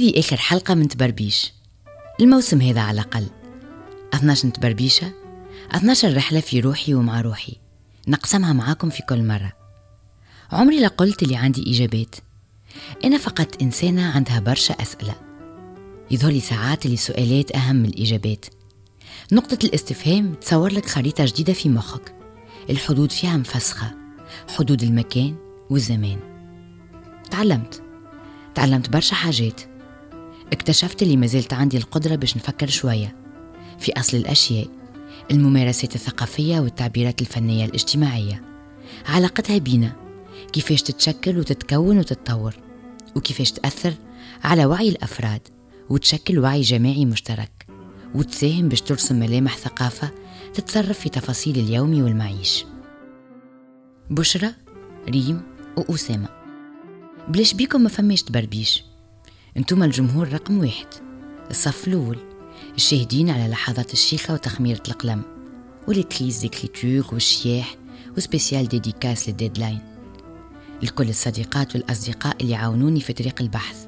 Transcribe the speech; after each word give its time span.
هذه 0.00 0.18
آخر 0.18 0.36
حلقة 0.36 0.74
من 0.74 0.88
تبربيش. 0.88 1.52
الموسم 2.20 2.60
هذا 2.60 2.80
على 2.80 2.94
الأقل. 2.94 3.26
12 4.14 4.50
تبربيشة 4.50 5.12
12 5.70 6.16
رحلة 6.16 6.40
في 6.40 6.60
روحي 6.60 6.94
ومع 6.94 7.20
روحي. 7.20 7.56
نقسمها 8.08 8.52
معاكم 8.52 8.90
في 8.90 9.02
كل 9.02 9.22
مرة. 9.22 9.52
عمري 10.52 10.80
لقلت 10.80 11.22
اللي 11.22 11.36
عندي 11.36 11.70
إجابات. 11.70 12.14
أنا 13.04 13.18
فقط 13.18 13.62
إنسانة 13.62 14.10
عندها 14.10 14.40
برشا 14.40 14.74
أسئلة. 14.74 15.14
يظهر 16.10 16.32
لي 16.32 16.40
ساعات 16.40 16.86
اللي 16.86 16.96
سؤالات 16.96 17.56
أهم 17.56 17.76
من 17.76 17.88
الإجابات. 17.88 18.46
نقطة 19.32 19.58
الاستفهام 19.64 20.34
تصور 20.34 20.72
لك 20.72 20.86
خريطة 20.86 21.24
جديدة 21.24 21.52
في 21.52 21.68
مخك. 21.68 22.14
الحدود 22.70 23.12
فيها 23.12 23.36
مفسخة. 23.36 23.94
حدود 24.58 24.82
المكان 24.82 25.36
والزمان. 25.70 26.18
تعلمت. 27.30 27.82
تعلمت 28.54 28.88
برشا 28.88 29.14
حاجات. 29.14 29.69
اكتشفت 30.52 31.02
اللي 31.02 31.16
مازلت 31.16 31.52
عندي 31.52 31.76
القدرة 31.76 32.14
باش 32.14 32.36
نفكر 32.36 32.68
شوية. 32.68 33.16
في 33.78 33.92
أصل 33.92 34.16
الأشياء 34.16 34.66
الممارسات 35.30 35.94
الثقافية 35.94 36.60
والتعبيرات 36.60 37.20
الفنية 37.20 37.64
الاجتماعية. 37.64 38.42
علاقتها 39.06 39.58
بينا 39.58 39.92
كيفاش 40.52 40.82
تتشكل 40.82 41.38
وتتكون 41.38 41.98
وتتطور 41.98 42.54
وكيفاش 43.16 43.52
تأثر 43.52 43.94
على 44.44 44.66
وعي 44.66 44.88
الأفراد 44.88 45.40
وتشكل 45.90 46.38
وعي 46.38 46.60
جماعي 46.60 47.04
مشترك 47.04 47.66
وتساهم 48.14 48.68
باش 48.68 48.80
ترسم 48.80 49.20
ملامح 49.20 49.56
ثقافة 49.56 50.10
تتصرف 50.54 50.98
في 50.98 51.08
تفاصيل 51.08 51.58
اليوم 51.58 52.02
والمعيش. 52.02 52.64
بشرى 54.10 54.50
ريم 55.08 55.42
وأسامة. 55.76 56.28
بلاش 57.28 57.54
بيكم 57.54 57.80
ما 57.80 57.88
فماش 57.88 58.22
تبربيش. 58.22 58.84
أنتم 59.56 59.82
الجمهور 59.82 60.32
رقم 60.32 60.58
واحد. 60.58 60.86
الصف 61.50 61.88
الأول 61.88 62.18
الشاهدين 62.76 63.30
على 63.30 63.48
لحظات 63.48 63.92
الشيخة 63.92 64.34
وتخميرة 64.34 64.82
القلم 64.88 65.22
وال 65.88 66.00
crises 66.00 66.38
d'écriture 66.38 67.14
والشياح 67.14 67.74
و 68.16 68.22
spéciale 68.22 68.68
dédicace 68.68 69.28
لل 69.28 69.37
deadline. 69.37 69.78
لكل 70.82 71.08
الصديقات 71.08 71.74
والأصدقاء 71.74 72.36
اللي 72.40 72.54
عاونوني 72.54 73.00
في 73.00 73.12
طريق 73.12 73.42
البحث 73.42 73.86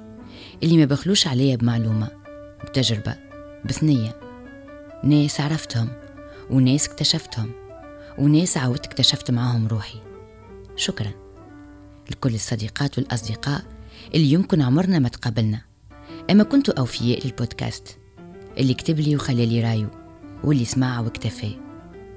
اللي 0.62 0.76
ما 0.76 0.84
بخلوش 0.84 1.26
عليا 1.26 1.56
بمعلومة 1.56 2.08
بتجربة 2.64 3.16
بثنية. 3.64 4.16
ناس 5.04 5.40
عرفتهم 5.40 5.88
وناس 6.50 6.88
اكتشفتهم 6.88 7.52
وناس 8.18 8.56
عاودت 8.56 8.86
اكتشفت 8.86 9.30
معاهم 9.30 9.66
روحي. 9.66 9.98
شكرا. 10.76 11.10
لكل 12.10 12.34
الصديقات 12.34 12.98
والأصدقاء 12.98 13.62
اللي 14.14 14.32
يمكن 14.32 14.62
عمرنا 14.62 14.98
ما 14.98 15.08
تقابلنا. 15.08 15.60
أما 16.30 16.44
كنتوا 16.44 16.78
أوفياء 16.78 17.26
للبودكاست 17.26 17.98
اللي 18.58 18.74
كتب 18.74 19.00
لي 19.00 19.16
وخلى 19.16 19.46
لي 19.46 19.60
رايو 19.60 19.88
واللي 20.44 20.64
سمع 20.64 21.00
واكتفى. 21.00 21.56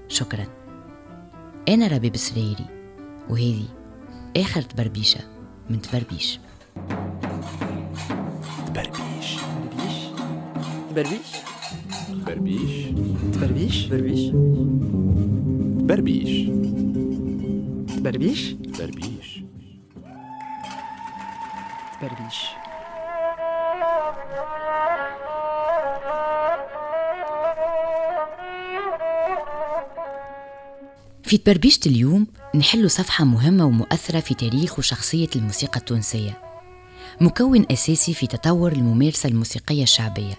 شكرا. 0.07 0.45
أنا 1.69 1.87
ربي 1.87 2.09
بسريري 2.09 2.65
وهذه 3.29 3.65
آخر 4.37 4.61
تبربيشة 4.61 5.19
من 5.69 5.81
تبربيش. 5.81 6.39
تبربيش. 8.67 9.37
بربيش 10.89 11.25
تبربيش. 12.23 12.87
تبربيش؟ 13.33 13.85
بربيش 13.85 14.31
تبربيش. 15.79 16.49
تبربيش؟ 17.97 18.53
تبربيش. 18.53 19.14
تبربيش 22.07 22.45
في 31.23 31.37
تبربيشة 31.37 31.79
اليوم 31.85 32.27
نحل 32.55 32.91
صفحة 32.91 33.25
مهمة 33.25 33.65
ومؤثرة 33.65 34.19
في 34.19 34.33
تاريخ 34.33 34.79
وشخصية 34.79 35.27
الموسيقى 35.35 35.79
التونسية. 35.79 36.41
مكون 37.21 37.65
أساسي 37.71 38.13
في 38.13 38.27
تطور 38.27 38.71
الممارسة 38.71 39.29
الموسيقية 39.29 39.83
الشعبية. 39.83 40.33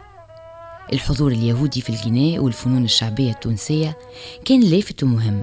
الحضور 0.92 1.32
اليهودي 1.32 1.80
في 1.80 1.90
الغناء 1.90 2.38
والفنون 2.38 2.84
الشعبية 2.84 3.30
التونسية 3.30 3.98
كان 4.44 4.60
لافت 4.60 5.02
ومهم. 5.02 5.42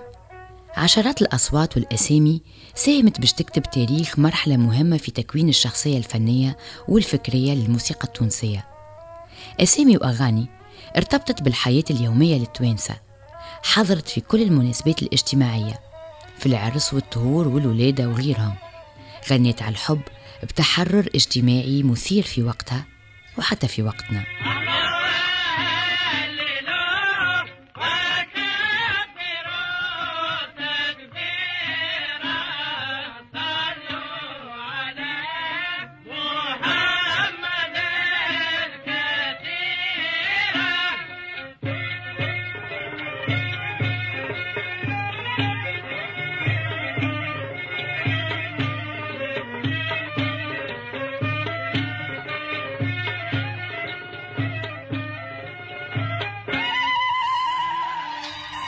عشرات 0.78 1.22
الأصوات 1.22 1.78
والأسامي 1.78 2.42
ساهمت 2.76 3.20
باش 3.20 3.34
تكتب 3.34 3.64
تاريخ 3.64 4.20
مرحلة 4.20 4.58
مهمة 4.58 4.98
في 4.98 5.12
تكوين 5.12 5.50
الشخصية 5.50 5.98
الفنية 5.98 6.58
والفكرية 6.88 7.54
للموسيقى 7.54 8.04
التونسية. 8.04 8.66
أسامي 9.60 9.98
وأغاني 9.98 10.48
ارتبطت 10.98 11.42
بالحياة 11.42 11.84
اليومية 11.90 12.38
للتوانسة 12.38 12.96
حضرت 13.64 14.10
في 14.10 14.22
كل 14.22 14.42
المناسبات 14.42 15.02
الاجتماعية 15.02 15.80
في 16.38 16.46
العرس 16.46 16.94
والطهور 16.94 17.48
والولادة 17.48 18.10
وغيرهم. 18.10 18.56
غنيت 19.30 19.62
على 19.62 19.72
الحب 19.72 20.02
بتحرر 20.44 21.10
اجتماعي 21.16 21.84
مثير 21.84 22.24
في 22.24 22.44
وقتها 22.44 22.86
وحتى 23.38 23.68
في 23.68 23.84
وقتنا. 23.84 24.24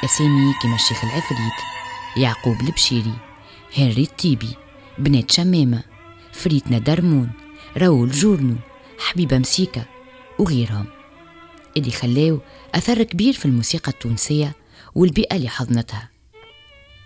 أسامي 0.06 0.54
كما 0.62 0.76
الشيخ 0.76 1.04
العفريت 1.04 1.54
يعقوب 2.18 2.62
البشيري 2.62 3.14
هنري 3.78 4.04
الطيبي 4.04 4.50
بنات 4.98 5.32
شمامة 5.32 5.84
فريتنا 6.34 6.78
درمون 6.78 7.32
راول 7.78 8.12
جورنو 8.12 8.56
حبيبة 9.00 9.38
مسيكة 9.38 9.86
وغيرهم. 10.40 10.86
اللي 11.78 11.92
خلاو 11.92 12.40
أثر 12.76 13.04
كبير 13.04 13.34
في 13.34 13.46
الموسيقى 13.46 13.92
التونسية 13.92 14.56
والبيئة 14.96 15.36
اللي 15.36 15.50
حضنتها. 15.50 16.10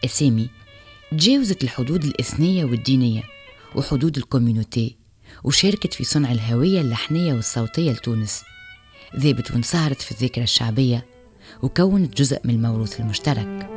أسامي 0.06 0.50
تجاوزت 1.12 1.64
الحدود 1.64 2.04
الإثنية 2.04 2.66
والدينية 2.66 3.24
وحدود 3.76 4.18
ال 4.18 4.25
communauté 4.25 4.97
وشاركت 5.44 5.94
في 5.94 6.04
صنع 6.04 6.31
الهوية 6.31 6.81
اللحنية 6.81 7.34
والصوتية 7.34 7.92
لتونس. 7.92 8.44
ذابت 9.16 9.52
وانصهرت 9.52 10.02
في 10.02 10.12
الذاكرة 10.12 10.44
الشعبية 10.44 11.09
وكونت 11.62 12.18
جزء 12.18 12.40
من 12.44 12.54
الموروث 12.54 13.00
المشترك. 13.00 13.70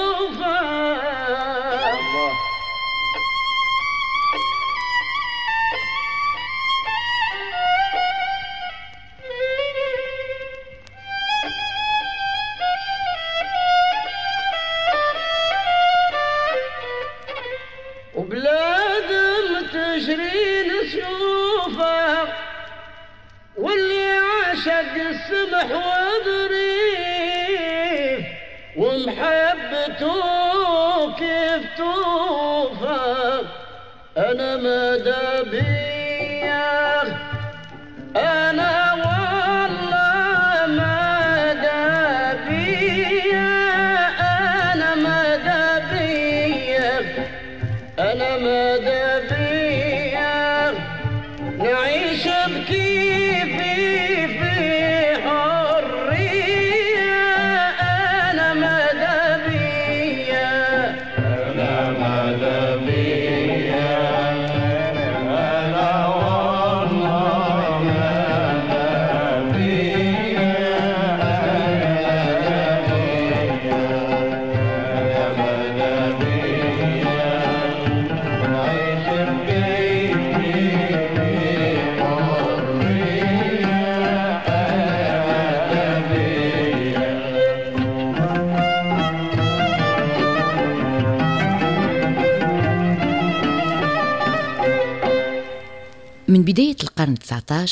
القرن 97.00 97.12
التسعة 97.12 97.68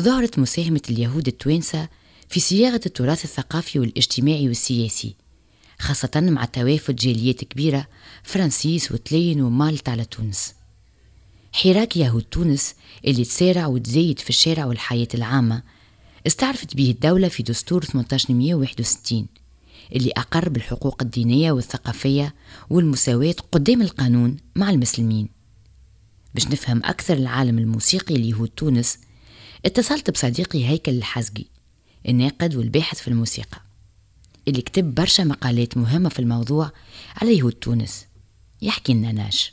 ظهرت 0.00 0.38
مساهمة 0.38 0.80
اليهود 0.90 1.26
التوانسة 1.26 1.88
في 2.28 2.40
صياغة 2.40 2.80
التراث 2.86 3.24
الثقافي 3.24 3.78
والاجتماعي 3.78 4.48
والسياسي 4.48 5.14
خاصة 5.78 6.10
مع 6.14 6.44
توافد 6.44 6.96
جاليات 6.96 7.44
كبيرة 7.44 7.86
فرنسيس 8.22 8.92
وتلين 8.92 9.40
ومالطا 9.40 9.92
على 9.92 10.04
تونس 10.04 10.54
حراك 11.52 11.96
يهود 11.96 12.22
تونس 12.22 12.74
اللي 13.04 13.24
تسارع 13.24 13.66
وتزايد 13.66 14.18
في 14.18 14.30
الشارع 14.30 14.64
والحياة 14.64 15.08
العامة 15.14 15.62
استعرفت 16.26 16.76
به 16.76 16.90
الدولة 16.90 17.28
في 17.28 17.42
دستور 17.42 17.82
1861 17.82 19.26
اللي 19.92 20.10
أقر 20.16 20.48
بالحقوق 20.48 21.02
الدينية 21.02 21.52
والثقافية 21.52 22.34
والمساواة 22.70 23.34
قدام 23.52 23.82
القانون 23.82 24.36
مع 24.56 24.70
المسلمين. 24.70 25.43
باش 26.34 26.46
نفهم 26.46 26.82
أكثر 26.84 27.14
العالم 27.14 27.58
الموسيقي 27.58 28.14
ليهود 28.14 28.48
تونس 28.48 28.98
اتصلت 29.64 30.10
بصديقي 30.10 30.64
هيكل 30.68 30.92
الحزقي 30.92 31.44
الناقد 32.08 32.56
والباحث 32.56 33.00
في 33.00 33.08
الموسيقى 33.08 33.60
اللي 34.48 34.62
كتب 34.62 34.94
برشا 34.94 35.22
مقالات 35.22 35.76
مهمة 35.76 36.08
في 36.08 36.18
الموضوع 36.18 36.70
على 37.16 37.38
يهود 37.38 37.52
تونس. 37.52 38.06
يحكي 38.62 38.94
لنا 38.94 39.12
ناش. 39.12 39.52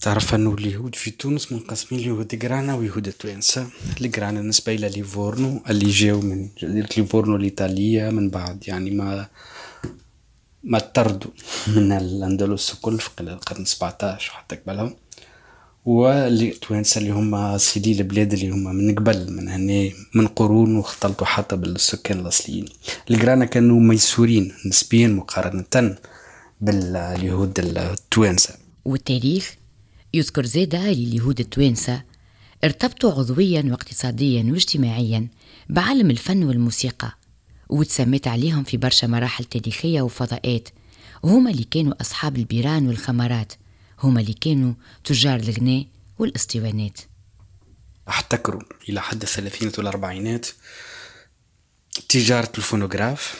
تعرف 0.00 0.34
انه 0.34 0.54
اليهود 0.54 0.94
في 0.94 1.10
تونس 1.10 1.52
منقسمين 1.52 2.00
ليهود 2.00 2.28
جرانا 2.28 2.74
ويهود 2.74 3.12
توانسة. 3.12 3.70
الجرانا 4.00 4.42
نسبة 4.42 4.74
إلى 4.74 4.88
ليفورنو 4.88 5.62
اللي 5.70 5.90
جاو 5.90 6.20
من 6.20 6.48
جزيرة 6.58 6.88
ليفورنو 6.96 7.36
الإيطالية 7.36 8.10
من 8.10 8.30
بعد 8.30 8.68
يعني 8.68 8.90
ما 8.90 9.28
ما 10.64 10.78
طردوا 10.78 11.30
من 11.66 11.92
الأندلس 11.92 12.74
كل 12.74 12.98
في 12.98 13.10
القرن 13.20 13.64
17 13.64 14.32
وحتى 14.32 14.56
قبلهم. 14.56 14.96
واللي 15.84 16.54
اللي 16.96 17.10
هما 17.10 17.58
سيدي 17.58 17.92
البلاد 17.92 18.32
اللي 18.32 18.50
هما 18.50 18.72
من 18.72 18.94
قبل 18.94 19.32
من 19.32 19.48
هنا 19.48 19.90
من 20.14 20.26
قرون 20.26 20.76
واختلطوا 20.76 21.26
حتى 21.26 21.56
بالسكان 21.56 22.20
الأصليين. 22.20 22.64
الجرانا 23.10 23.44
كانوا 23.44 23.80
ميسورين 23.80 24.52
نسبيا 24.66 25.08
مقارنة 25.08 25.96
باليهود 26.60 27.58
التوانسة 27.58 28.54
والتاريخ 28.84 29.56
يذكر 30.14 30.46
زادة 30.46 30.90
لليهود 30.90 31.40
التوانسة 31.40 32.02
ارتبطوا 32.64 33.12
عضويا 33.12 33.62
واقتصاديا 33.70 34.42
واجتماعيا 34.50 35.28
بعلم 35.68 36.10
الفن 36.10 36.44
والموسيقى 36.44 37.18
وتسميت 37.68 38.28
عليهم 38.28 38.64
في 38.64 38.76
برشا 38.76 39.06
مراحل 39.06 39.44
تاريخية 39.44 40.02
وفضاءات. 40.02 40.68
وهما 41.22 41.50
اللي 41.50 41.64
كانوا 41.64 42.00
أصحاب 42.00 42.36
البيران 42.36 42.88
والخمرات. 42.88 43.52
هما 44.02 44.20
اللي 44.20 44.32
كانوا 44.32 44.74
تجار 45.04 45.40
الغناء 45.40 45.86
والاسطوانات 46.18 47.00
أحتكروا 48.08 48.62
إلى 48.88 49.00
حد 49.00 49.22
الثلاثينات 49.22 49.78
والأربعينات 49.78 50.46
تجارة 52.08 52.52
الفونوغراف 52.58 53.34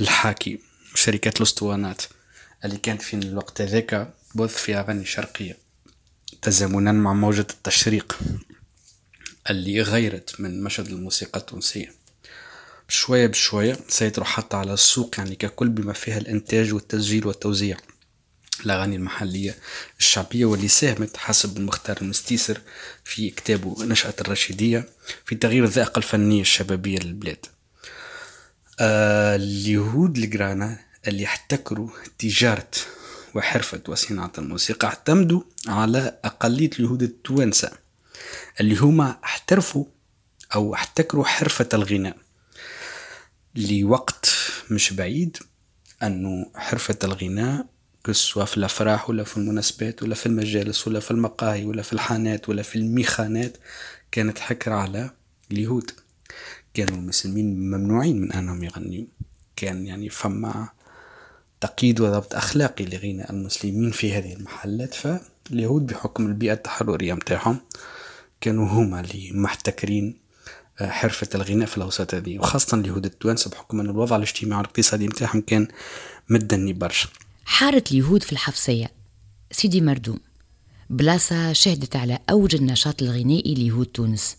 الحاكي 0.00 0.60
وشركات 0.92 1.36
الأسطوانات 1.36 2.02
اللي 2.64 2.76
كانت 2.76 3.02
في 3.02 3.14
الوقت 3.16 3.60
هذاك 3.60 4.14
بث 4.34 4.56
في 4.56 4.74
أغاني 4.76 5.04
شرقية 5.04 5.56
تزامنا 6.42 6.92
مع 6.92 7.12
موجة 7.12 7.46
التشريق 7.50 8.18
اللي 9.50 9.82
غيرت 9.82 10.40
من 10.40 10.62
مشهد 10.62 10.86
الموسيقى 10.86 11.40
التونسية. 11.40 11.94
بشوية 12.88 13.26
بشوية 13.26 13.78
سيطروا 13.88 14.26
حتى 14.26 14.56
على 14.56 14.72
السوق 14.72 15.14
يعني 15.18 15.34
ككل 15.34 15.68
بما 15.68 15.92
فيها 15.92 16.18
الإنتاج 16.18 16.74
والتسجيل 16.74 17.26
والتوزيع. 17.26 17.76
الأغاني 18.66 18.96
المحلية 18.96 19.56
الشعبية 19.98 20.44
واللي 20.44 20.68
ساهمت 20.68 21.16
حسب 21.16 21.56
المختار 21.56 21.96
المستيسر 22.02 22.60
في 23.04 23.30
كتابه 23.30 23.84
نشأة 23.84 24.14
الرشيدية 24.20 24.88
في 25.24 25.34
تغيير 25.34 25.64
الذائقة 25.64 25.98
الفنية 25.98 26.40
الشبابية 26.40 26.98
للبلاد. 26.98 27.46
آه 28.80 29.36
اليهود 29.36 30.16
الجرانا 30.18 30.78
اللي 31.08 31.24
احتكروا 31.24 31.88
تجارة 32.18 32.70
وحرفة 33.34 33.80
وصناعة 33.88 34.32
الموسيقى 34.38 34.88
اعتمدوا 34.88 35.42
على 35.68 36.18
أقلية 36.24 36.70
اليهود 36.78 37.02
التوانسة 37.02 37.70
اللي 38.60 38.76
هما 38.76 39.18
احترفوا 39.24 39.84
أو 40.54 40.74
احتكروا 40.74 41.24
حرفة 41.24 41.68
الغناء 41.74 42.16
لوقت 43.54 44.30
مش 44.70 44.92
بعيد 44.92 45.36
أنه 46.02 46.46
حرفة 46.54 46.98
الغناء 47.04 47.66
سواء 48.10 48.44
في 48.44 48.56
الأفراح 48.56 49.10
ولا 49.10 49.24
في 49.24 49.36
المناسبات 49.36 50.02
ولا 50.02 50.14
في 50.14 50.26
المجالس 50.26 50.88
ولا 50.88 51.00
في 51.00 51.10
المقاهي 51.10 51.64
ولا 51.64 51.82
في 51.82 51.92
الحانات 51.92 52.48
ولا 52.48 52.62
في 52.62 52.76
الميخانات 52.76 53.56
كانت 54.12 54.38
حكر 54.38 54.72
على 54.72 55.10
اليهود. 55.52 55.90
كانوا 56.74 56.96
المسلمين 56.96 57.70
ممنوعين 57.70 58.20
من 58.20 58.32
أنهم 58.32 58.64
يغنيوا 58.64 59.06
كان 59.56 59.86
يعني 59.86 60.08
فما 60.08 60.68
تقييد 61.60 62.00
وضبط 62.00 62.34
أخلاقي 62.34 62.84
لغناء 62.84 63.32
المسلمين 63.32 63.90
في 63.90 64.12
هذه 64.12 64.32
المحلات. 64.32 64.94
فاليهود 64.94 65.86
بحكم 65.86 66.26
البيئة 66.26 66.52
التحررية 66.52 67.14
متاعهم 67.14 67.60
كانوا 68.40 68.68
هما 68.68 69.00
اللي 69.00 69.30
محتكرين 69.32 70.20
آه، 70.80 70.90
حرفة 70.90 71.28
الغناء 71.34 71.66
في 71.66 71.76
الأوساط 71.76 72.14
هذه. 72.14 72.38
وخاصة 72.38 72.78
اليهود 72.78 73.04
التوانسة 73.04 73.50
بحكم 73.50 73.80
أن 73.80 73.90
الوضع 73.90 74.16
الاجتماعي 74.16 74.58
والاقتصادي 74.58 75.06
متاعهم 75.06 75.40
كان 75.40 75.68
مدني 76.28 76.72
برشا. 76.72 77.08
حارت 77.50 77.92
اليهود 77.92 78.22
في 78.22 78.32
الحفصية. 78.32 78.90
سيدي 79.52 79.80
مردوم 79.80 80.18
بلاصة 80.90 81.52
شهدت 81.52 81.96
على 81.96 82.18
أوج 82.30 82.54
النشاط 82.54 83.02
الغنائي 83.02 83.54
ليهود 83.54 83.86
تونس. 83.86 84.36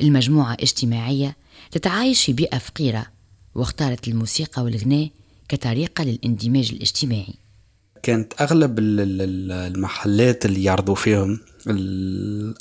المجموعة 0.00 0.56
اجتماعية 0.60 1.36
تتعايش 1.70 2.24
في 2.24 2.32
بيئة 2.32 2.58
فقيرة 2.58 3.06
واختارت 3.54 4.08
الموسيقى 4.08 4.62
والغناء 4.62 5.10
كطريقة 5.48 6.04
للاندماج 6.04 6.70
الاجتماعي. 6.72 7.34
كانت 8.02 8.32
أغلب 8.40 8.78
ال- 8.78 9.00
ال- 9.00 9.52
المحلات 9.52 10.46
اللي 10.46 10.64
يعرضوا 10.64 10.94
فيهم 10.94 11.40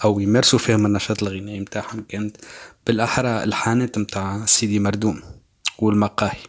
أو 0.04 0.20
يمارسوا 0.20 0.60
فيهم 0.60 0.86
النشاط 0.86 1.24
الغنائي 1.24 1.60
متاعهم 1.60 2.06
كانت 2.10 2.38
بالأحرى 2.88 3.44
الحانات 3.44 3.98
متاع 3.98 4.46
سيدي 4.46 4.80
مردوم 4.80 5.22
والمقاهي. 5.80 6.40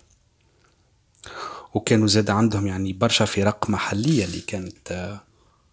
وكانوا 1.74 2.06
زاد 2.06 2.30
عندهم 2.30 2.66
يعني 2.66 2.92
برشا 2.92 3.24
فرق 3.24 3.70
محلية 3.70 4.24
اللي 4.24 4.40
كانت 4.40 4.92
آه، 4.92 5.20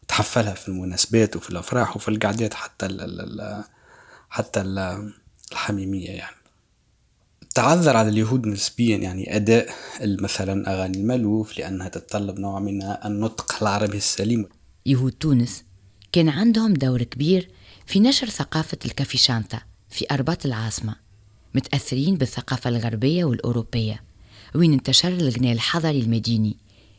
تحفلها 0.07 0.53
في 0.53 0.67
المناسبات 0.67 1.35
وفي 1.35 1.49
الأفراح 1.49 1.95
وفي 1.95 2.07
القعدات 2.07 2.53
حتى 2.53 2.85
ال 2.85 3.01
ال 3.01 3.21
ال 3.41 3.63
حتى 4.29 4.61
ال 4.61 5.11
الحميمية 5.51 6.09
يعني. 6.09 6.35
تعذر 7.55 7.97
على 7.97 8.09
اليهود 8.09 8.47
نسبيا 8.47 8.97
يعني 8.97 9.35
أداء 9.35 9.69
مثلا 10.01 10.73
أغاني 10.73 10.97
المألوف 10.97 11.57
لأنها 11.57 11.87
تتطلب 11.87 12.39
نوع 12.39 12.59
من 12.59 12.83
النطق 12.83 13.57
العربي 13.61 13.97
السليم. 13.97 14.49
يهود 14.85 15.11
تونس 15.11 15.63
كان 16.11 16.29
عندهم 16.29 16.73
دور 16.73 17.03
كبير 17.03 17.49
في 17.85 17.99
نشر 17.99 18.29
ثقافة 18.29 18.77
الكافيشانتا 18.85 19.61
في 19.89 20.05
أرباط 20.11 20.45
العاصمة 20.45 20.95
متأثرين 21.55 22.15
بالثقافة 22.15 22.69
الغربية 22.69 23.25
والأوروبية. 23.25 24.03
وين 24.55 24.73
انتشر 24.73 25.07
الغناء 25.07 25.51
الحضري 25.53 25.99
المديني 25.99 26.57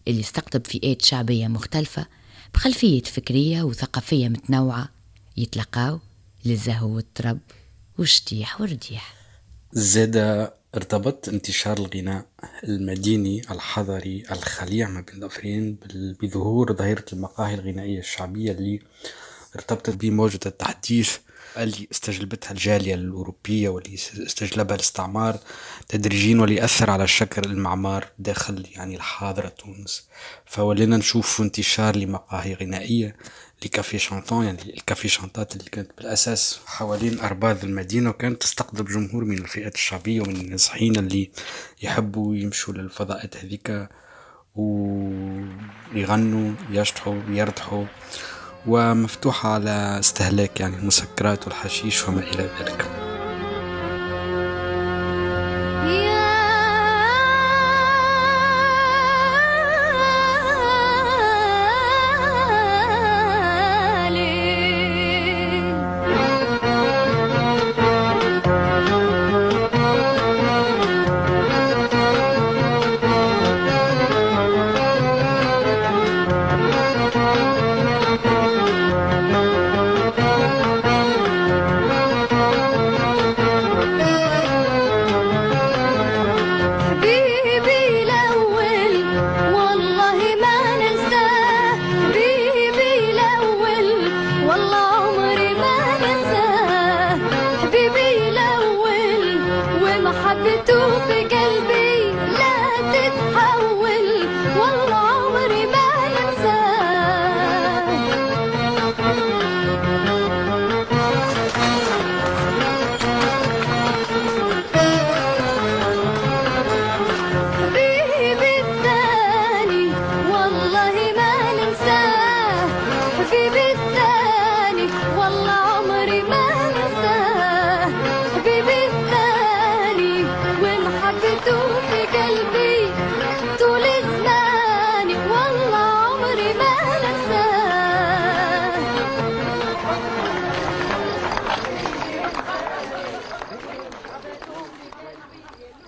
اللي 0.09 0.21
استقطب 0.21 0.67
فئات 0.67 1.03
شعبية 1.03 1.49
مختلفة 1.49 2.07
بخلفيات 2.55 3.07
فكرية 3.07 3.63
وثقافية 3.63 4.29
متنوعة 4.29 4.89
يتلقاو 5.37 5.99
للزهو 6.45 6.89
والطرب 6.97 7.39
والشتيح 7.99 8.61
والرديح 8.61 9.15
زاد 9.73 10.17
ارتبط 10.75 11.29
انتشار 11.29 11.79
الغناء 11.79 12.27
المديني 12.65 13.41
الحضري 13.51 14.23
الخليع 14.33 14.89
ما 14.89 15.01
بين 15.01 15.17
الأطرفين 15.17 15.75
بال- 15.75 16.13
بظهور 16.23 16.73
ظاهرة 16.77 17.05
المقاهي 17.13 17.55
الغنائية 17.55 17.99
الشعبية 17.99 18.53
اللي 18.53 18.81
ارتبطت 19.57 19.91
بموجة 19.97 20.41
التحديث 20.47 21.17
اللي 21.63 21.89
استجلبتها 21.93 22.51
الجالية 22.51 22.95
الأوروبية 22.95 23.69
واللي 23.69 23.95
استجلبها 23.95 24.75
الاستعمار 24.75 25.39
تدريجيا 25.89 26.41
واللي 26.41 26.65
أثر 26.65 26.91
على 26.91 27.05
الشكل 27.05 27.51
المعمار 27.51 28.09
داخل 28.19 28.67
يعني 28.75 28.97
الحاضرة 28.97 29.49
تونس. 29.49 30.09
فولينا 30.47 30.97
نشوف 30.97 31.41
انتشار 31.41 31.97
لمقاهي 31.97 32.55
غنائية 32.55 33.17
لكافي 33.65 33.99
شانتون 33.99 34.45
يعني 34.45 34.63
الكافي 34.63 35.09
شانتات 35.09 35.57
اللي 35.57 35.71
كانت 35.71 35.91
بالأساس 35.99 36.61
حوالين 36.67 37.21
أرباذ 37.21 37.59
المدينة 37.65 38.11
وكانت 38.11 38.43
تستقطب 38.43 38.85
جمهور 38.89 39.25
من 39.25 39.39
الفئات 39.39 39.75
الشعبية 39.75 40.21
ومن 40.21 40.37
النازحين 40.37 40.97
اللي 40.97 41.31
يحبوا 41.83 42.37
يمشوا 42.37 42.75
للفضاءات 42.75 43.37
هذيك 43.37 43.89
ويغنوا 45.95 46.53
يشطحوا 46.71 47.21
يرتحوا 47.29 47.85
ومفتوحة 48.67 49.49
على 49.55 49.97
استهلاك 49.99 50.61
يعني 50.61 50.77
المسكرات 50.77 51.45
والحشيش 51.45 52.09
وما 52.09 52.21
إلى 52.21 52.51
ذلك. 52.61 53.06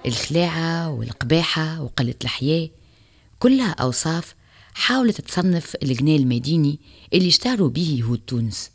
الخلاعة 0.08 0.90
والقباحة 0.90 1.82
وقلة 1.82 2.14
الحياة 2.24 2.68
كلها 3.38 3.70
أوصاف 3.70 4.34
حاولت 4.74 5.20
تصنف 5.20 5.76
الغناء 5.82 6.16
المديني 6.16 6.78
اللي 7.14 7.28
اشتهروا 7.28 7.68
به 7.68 7.96
يهود 7.98 8.18
تونس. 8.26 8.70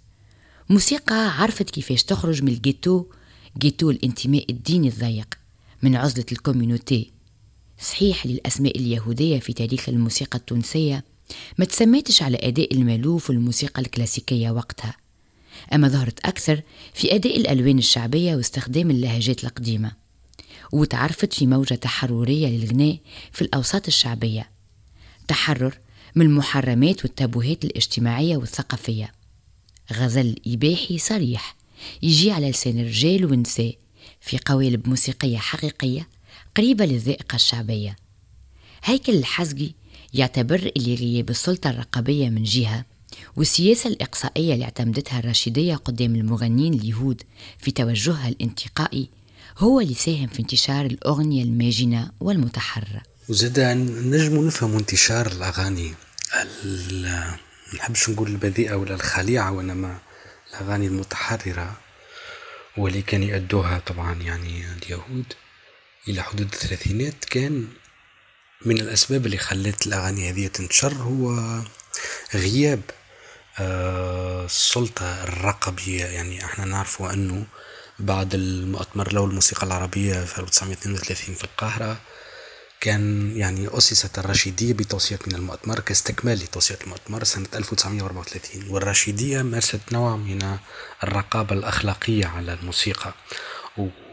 موسيقى 0.70 1.42
عرفت 1.42 1.70
كيفاش 1.70 2.04
تخرج 2.04 2.44
من 2.44 2.48
الجيتو 2.52 3.06
جيتو 3.58 3.90
الانتماء 3.90 4.46
الديني 4.50 4.88
الضيق 4.88 5.34
من 5.84 5.96
عزلة 5.96 6.26
ال 6.32 6.39
communauté 6.39 7.12
صحيح 7.82 8.26
للأسماء 8.26 8.78
اليهودية 8.78 9.40
في 9.40 9.54
تاريخ 9.54 9.90
الموسيقى 9.90 10.38
التونسية 10.38 11.04
ما 11.58 11.66
تسميتش 11.66 12.22
على 12.24 12.38
أداء 12.42 12.74
المألوف 12.74 13.30
والموسيقى 13.30 13.82
الكلاسيكية 13.82 14.52
وقتها 14.52 14.96
أما 15.74 15.88
ظهرت 15.88 16.20
أكثر 16.26 16.62
في 16.94 17.16
أداء 17.16 17.38
الألوان 17.38 17.78
الشعبية 17.78 18.36
واستخدام 18.36 18.92
اللهجات 18.92 19.44
القديمة. 19.44 20.03
وتعرفت 20.74 21.34
في 21.34 21.48
موجة 21.48 21.76
تحررية 21.76 22.48
للغناء 22.48 22.98
في 23.32 23.42
الأوساط 23.42 23.88
الشعبية. 23.88 24.50
تحرر 25.28 25.78
من 26.16 26.26
المحرمات 26.26 27.04
والتابوهات 27.04 27.66
الاجتماعية 27.66 28.38
والثقافية. 28.38 29.12
غزل 29.94 30.36
إباحي 30.48 30.98
صريح 30.98 31.56
يجي 32.04 32.32
على 32.32 32.50
لسان 32.50 32.80
الرجال 32.80 33.26
والنساء 33.26 33.76
في 34.22 34.38
قوالب 34.46 34.90
موسيقية 34.90 35.38
حقيقية 35.38 36.08
قريبة 36.58 36.86
للذائقة 36.86 37.36
الشعبية. 37.36 37.96
هيكل 38.84 39.14
الحزقي 39.14 39.72
يعتبر 40.14 40.72
اللي 40.78 40.96
غياب 40.96 41.30
السلطة 41.30 41.70
الرقابية 41.70 42.30
من 42.30 42.44
جهة 42.44 42.86
والسياسة 43.36 43.90
الإقصائية 43.90 44.54
اللي 44.54 44.66
اعتمدتها 44.66 45.20
الرشيدية 45.20 45.76
قدام 45.76 46.16
المغنين 46.16 46.74
اليهود 46.74 47.24
في 47.58 47.72
توجهها 47.72 48.30
الانتقائي 48.30 49.10
هو 49.58 49.80
اللي 49.80 49.94
ساهم 49.94 50.28
في 50.28 50.40
انتشار 50.40 50.86
الأغنية 50.86 51.44
الماجنة 51.44 52.12
والمتحررة. 52.20 53.02
وزاد 53.30 53.60
نجموا 53.60 54.44
نفهموا 54.48 54.80
انتشار 54.80 55.28
الأغاني 55.28 55.94
ال- 56.64 57.32
نحبش 57.76 58.10
نقول 58.10 58.28
البذيئة 58.28 58.74
ولا 58.76 58.96
الخليعة 58.96 59.52
وإنما 59.52 59.98
الأغاني 60.50 60.88
المتحررة 60.88 61.78
واللي 62.78 63.02
كان 63.02 63.24
يأدوها 63.24 63.80
طبعا 63.80 64.14
يعني 64.22 64.64
اليهود 64.84 65.34
إلى 66.08 66.22
حدود 66.24 66.54
الثلاثينات 66.54 67.26
كان 67.26 67.68
من 68.66 68.78
الأسباب 68.82 69.26
اللي 69.26 69.38
خلت 69.38 69.88
الأغاني 69.88 70.30
هذه 70.30 70.48
تنتشر 70.48 70.94
هو 70.94 71.40
غياب 72.34 72.82
آه، 73.60 74.46
السلطة 74.46 75.24
الرقبية. 75.24 76.06
يعني 76.06 76.46
إحنا 76.46 76.66
نعرفوا 76.66 77.14
أنه 77.14 77.46
بعد 78.06 78.34
المؤتمر 78.34 79.08
الأول 79.08 79.30
للموسيقى 79.30 79.68
العربية 79.68 80.26
في 80.26 80.40
1932 80.40 81.36
في 81.36 81.44
القاهرة 81.44 81.98
كان 82.82 83.34
يعني 83.38 83.78
أسست 83.78 84.20
الرشيدية 84.20 84.74
بتوصية 84.74 85.20
من 85.28 85.36
المؤتمر 85.36 85.80
كاستكمال 85.80 86.38
لتوصية 86.38 86.78
المؤتمر 86.84 87.24
سنة 87.24 87.48
1934 87.56 88.70
والرشيدية 88.70 89.42
مارست 89.42 89.80
نوع 89.92 90.16
من 90.16 90.58
الرقابة 91.04 91.56
الأخلاقية 91.56 92.26
على 92.26 92.54
الموسيقى 92.54 93.14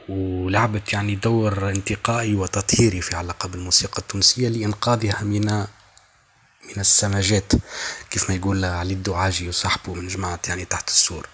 ولعبت 0.08 0.92
يعني 0.92 1.14
دور 1.14 1.70
انتقائي 1.70 2.34
وتطهيري 2.34 3.00
في 3.00 3.16
علاقة 3.16 3.48
بالموسيقى 3.48 3.98
التونسية 3.98 4.48
لإنقاذها 4.48 5.22
من 5.22 5.66
من 6.64 6.80
السماجات 6.80 7.52
كيف 8.10 8.30
ما 8.30 8.36
يقول 8.36 8.64
علي 8.64 8.92
الدعاجي 8.92 9.48
وصاحبه 9.48 9.94
من 9.94 10.08
جماعة 10.08 10.40
يعني 10.48 10.64
تحت 10.64 10.88
السور. 10.88 11.26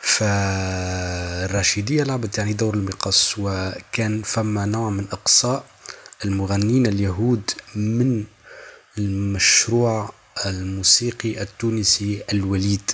فالرشيدية 0.00 2.02
لعبت 2.02 2.38
يعني 2.38 2.52
دور 2.52 2.74
المقص 2.74 3.34
وكان 3.38 4.22
فما 4.22 4.64
نوع 4.66 4.90
من 4.90 5.06
إقصاء 5.12 5.64
المغنين 6.24 6.86
اليهود 6.86 7.50
من 7.74 8.24
المشروع 8.98 10.12
الموسيقي 10.46 11.42
التونسي 11.42 12.22
الوليد 12.32 12.90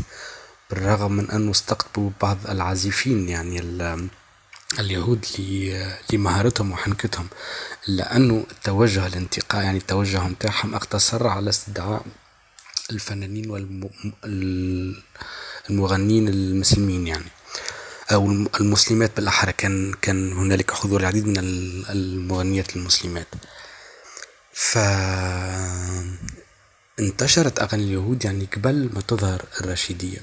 بالرغم 0.71 1.13
من 1.13 1.31
أنه 1.31 1.51
استقطبوا 1.51 2.11
بعض 2.23 2.39
العازفين 2.49 3.29
يعني 3.29 3.61
ال- 3.61 4.09
اليهود 4.79 5.27
لمهارتهم 6.13 6.73
وحنكتهم 6.73 7.27
إلا 7.89 8.17
التوجه 8.51 9.07
الانتقاء 9.07 9.63
يعني 9.65 9.79
التوجه 9.79 10.29
متاعهم 10.29 10.75
اقتصر 10.75 11.27
على 11.27 11.51
استدعاء 11.51 12.05
الفنانين 12.91 13.51
والمغنين 15.69 16.29
المسلمين 16.29 17.07
يعني. 17.07 17.31
الم- 18.13 18.49
المسلمات 18.61 19.17
بالأحرى. 19.17 19.53
كان 19.53 19.93
كان 20.03 20.33
هنالك 20.33 20.71
حضور 20.71 21.01
العديد 21.01 21.27
من 21.27 21.39
ال- 21.39 21.91
المغنيات 21.91 22.77
المسلمات. 22.77 23.27
ف 24.53 24.79
انتشرت 27.01 27.59
أغاني 27.61 27.85
اليهود 27.85 28.25
يعني 28.25 28.49
قبل 28.57 28.91
ما 28.95 29.01
تظهر 29.01 29.45
الرشيدية. 29.61 30.23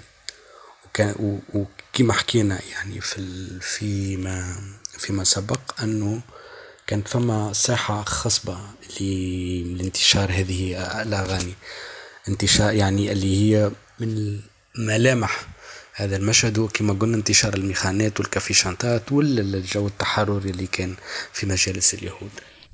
وكان 0.85 1.39
وكما 1.53 2.13
حكينا 2.13 2.59
يعني 2.71 3.01
في 3.01 3.47
فيما 3.61 4.55
فيما 4.97 5.23
سبق 5.23 5.81
أنه 5.83 6.21
كانت 6.87 7.07
فما 7.07 7.53
ساحة 7.53 8.03
خصبة 8.03 8.57
لانتشار 8.99 10.31
هذه 10.31 10.77
الأغاني. 11.01 11.53
انتشار 12.29 12.73
يعني 12.73 13.11
اللي 13.11 13.37
هي 13.55 13.71
من 13.99 14.39
ملامح. 14.77 15.47
هذا 15.93 16.15
المشهد 16.17 16.59
هو 16.59 16.67
كما 16.67 16.93
قلنا 16.93 17.17
انتشار 17.17 17.53
الميخانات 17.53 18.19
والكافيشانتات 18.19 19.11
والجو 19.11 19.87
التحرري 19.87 20.49
اللي 20.49 20.67
كان 20.67 20.95
في 21.33 21.45
مجالس 21.45 21.93
اليهود. 21.93 22.29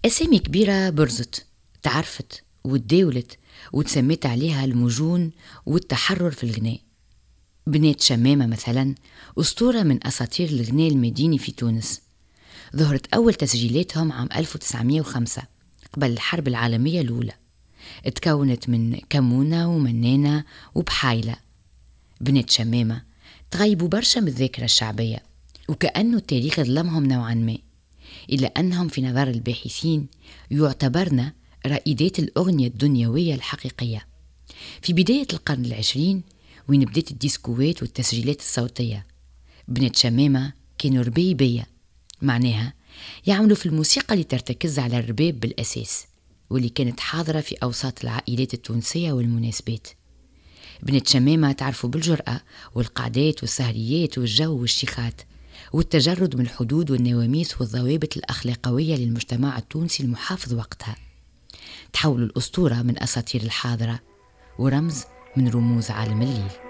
أسامي 0.05 0.39
كبيرة 0.39 0.89
برزت 0.89 1.45
تعرفت 1.83 2.43
وتداولت 2.63 3.37
وتسميت 3.73 4.25
عليها 4.25 4.65
المجون 4.65 5.31
والتحرر 5.65 6.31
في 6.31 6.43
الغناء. 6.43 6.79
بنات 7.67 8.01
شمامة 8.01 8.47
مثلا 8.47 8.95
أسطورة 9.39 9.83
من 9.83 10.07
أساطير 10.07 10.49
الغناء 10.49 10.87
المديني 10.87 11.37
في 11.37 11.51
تونس. 11.51 12.01
ظهرت 12.75 13.13
أول 13.13 13.33
تسجيلاتهم 13.33 14.11
عام 14.11 14.29
1905 14.35 15.43
قبل 15.93 16.11
الحرب 16.11 16.47
العالمية 16.47 17.01
الأولى. 17.01 17.33
تكونت 18.15 18.69
من 18.69 18.99
كمونة 19.09 19.75
ومنانة 19.75 20.43
وبحايلة. 20.75 21.46
بنات 22.21 22.49
شمامة 22.49 23.01
تغيبوا 23.51 23.87
برشا 23.87 24.19
من 24.19 24.27
الذاكرة 24.27 24.65
الشعبية 24.65 25.23
وكأنه 25.69 26.17
التاريخ 26.17 26.59
ظلمهم 26.59 27.05
نوعا 27.05 27.33
ما 27.33 27.57
إلا 28.29 28.47
أنهم 28.47 28.87
في 28.87 29.01
نظر 29.01 29.27
الباحثين 29.27 30.07
يعتبرن 30.51 31.31
رائدات 31.65 32.19
الأغنية 32.19 32.67
الدنيوية 32.67 33.35
الحقيقية. 33.35 34.07
في 34.81 34.93
بداية 34.93 35.27
القرن 35.33 35.65
العشرين 35.65 36.23
وين 36.67 36.85
بدأت 36.85 37.11
الديسكوات 37.11 37.81
والتسجيلات 37.81 38.39
الصوتية 38.39 39.05
بنات 39.67 39.95
شمامة 39.95 40.53
كانوا 40.77 41.03
ربيبية 41.03 41.67
معناها 42.21 42.73
يعملوا 43.27 43.55
في 43.55 43.65
الموسيقى 43.65 44.13
اللي 44.13 44.23
ترتكز 44.23 44.79
على 44.79 44.99
الرباب 44.99 45.39
بالأساس 45.39 46.05
واللي 46.49 46.69
كانت 46.69 46.99
حاضرة 46.99 47.41
في 47.41 47.55
أوساط 47.55 48.03
العائلات 48.03 48.53
التونسية 48.53 49.11
والمناسبات. 49.11 49.87
بنت 50.83 51.07
شمامة 51.07 51.51
تعرفوا 51.51 51.89
بالجرأة 51.89 52.41
والقعدات 52.75 53.41
والسهريات 53.41 54.17
والجو 54.17 54.61
والشيخات 54.61 55.21
والتجرد 55.73 56.35
من 56.35 56.41
الحدود 56.41 56.91
والنواميس 56.91 57.61
والضوابط 57.61 58.17
الأخلاقوية 58.17 58.95
للمجتمع 58.95 59.57
التونسي 59.57 60.03
المحافظ 60.03 60.53
وقتها. 60.53 60.95
تحولوا 61.93 62.25
الأسطورة 62.25 62.75
من 62.75 63.03
أساطير 63.03 63.41
الحاضرة 63.41 63.99
ورمز 64.59 65.03
من 65.37 65.47
رموز 65.47 65.91
عالم 65.91 66.21
الليل. 66.21 66.66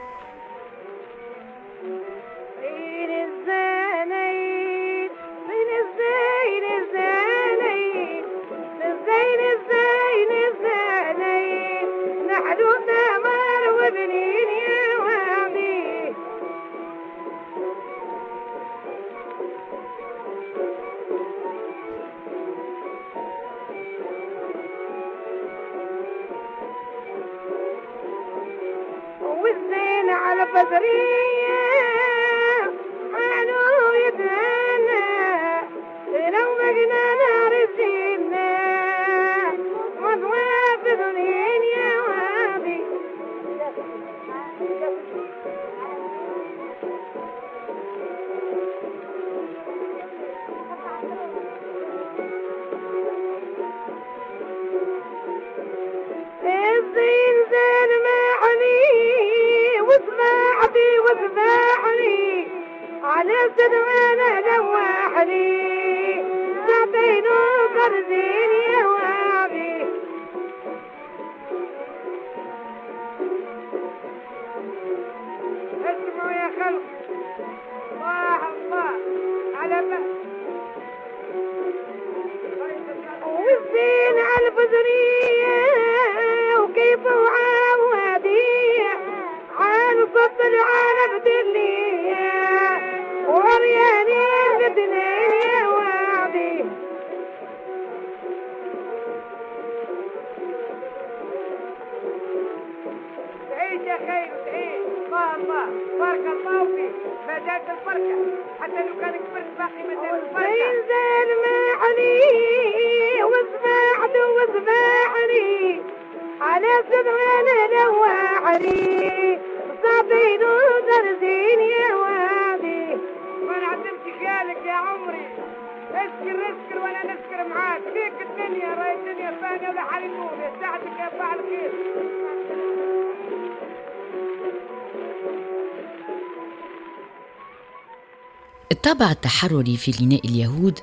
الطابع 138.71 139.11
التحرري 139.11 139.77
في 139.77 139.91
غناء 139.91 140.27
اليهود 140.27 140.79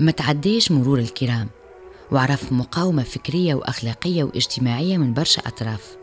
ما 0.00 0.10
تعداش 0.10 0.70
مرور 0.70 0.98
الكرام 0.98 1.48
وعرف 2.12 2.52
مقاومة 2.52 3.02
فكرية 3.02 3.54
وأخلاقية 3.54 4.24
واجتماعية 4.24 4.96
من 4.96 5.14
برشا 5.14 5.42
أطراف. 5.46 5.96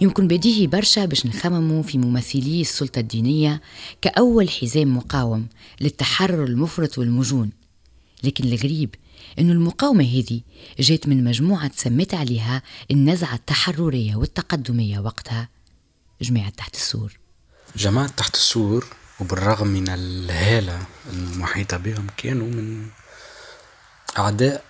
يمكن 0.00 0.28
بديهي 0.28 0.66
برشا 0.66 1.04
باش 1.04 1.26
نخمموا 1.26 1.82
في 1.82 1.98
ممثلي 1.98 2.60
السلطة 2.60 2.98
الدينية 2.98 3.60
كأول 4.00 4.50
حزام 4.50 4.96
مقاوم 4.96 5.48
للتحرر 5.80 6.44
المفرط 6.44 6.98
والمجون. 6.98 7.50
لكن 8.24 8.44
الغريب 8.44 8.94
أن 9.38 9.50
المقاومة 9.50 10.04
هذه 10.04 10.40
جات 10.80 11.08
من 11.08 11.24
مجموعة 11.24 11.70
سميت 11.74 12.14
عليها 12.14 12.62
النزعة 12.90 13.34
التحررية 13.34 14.16
والتقدمية 14.16 14.98
وقتها 14.98 15.48
جماعة 16.22 16.50
تحت 16.50 16.74
السور. 16.74 17.18
جماعة 17.76 18.08
تحت 18.08 18.34
السور 18.34 18.86
وبالرغم 19.20 19.66
من 19.66 19.88
الهالة 19.88 20.78
المحيطة 21.12 21.76
بهم 21.76 22.06
كانوا 22.16 22.46
من 22.46 22.88
أعداء 24.18 24.64